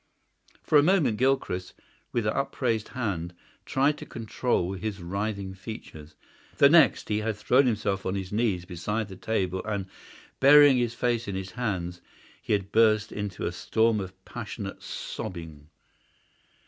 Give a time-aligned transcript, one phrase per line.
[0.63, 1.75] For a moment Gilchrist,
[2.11, 3.35] with upraised hand,
[3.67, 6.15] tried to control his writhing features.
[6.57, 9.85] The next he had thrown himself on his knees beside the table and,
[10.39, 12.01] burying his face in his hands,
[12.41, 15.69] he had burst into a storm of passionate sobbing.